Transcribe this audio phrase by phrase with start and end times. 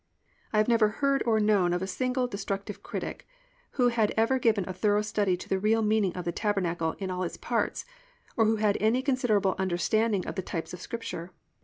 [0.51, 3.27] I have never heard or known of a single destructive critic
[3.73, 7.11] who had ever given a thorough study to the real meaning of the tabernacle in
[7.11, 7.85] all its parts,
[8.35, 11.33] or who had any considerable understanding of the types of Scripture.